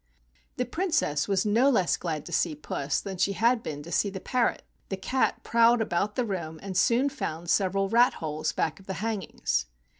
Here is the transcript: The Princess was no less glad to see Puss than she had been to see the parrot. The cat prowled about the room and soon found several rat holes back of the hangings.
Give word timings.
The 0.57 0.65
Princess 0.65 1.27
was 1.27 1.45
no 1.45 1.69
less 1.69 1.95
glad 1.95 2.25
to 2.25 2.31
see 2.31 2.55
Puss 2.55 2.99
than 3.01 3.17
she 3.19 3.33
had 3.33 3.61
been 3.61 3.83
to 3.83 3.91
see 3.91 4.09
the 4.09 4.19
parrot. 4.19 4.63
The 4.89 4.97
cat 4.97 5.43
prowled 5.43 5.79
about 5.79 6.15
the 6.15 6.25
room 6.25 6.59
and 6.63 6.75
soon 6.75 7.07
found 7.07 7.51
several 7.51 7.87
rat 7.87 8.13
holes 8.15 8.51
back 8.51 8.79
of 8.79 8.87
the 8.87 8.95
hangings. 9.05 9.67